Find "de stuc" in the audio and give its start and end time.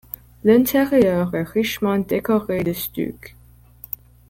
2.63-3.35